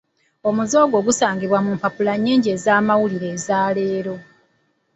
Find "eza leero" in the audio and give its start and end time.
3.35-4.15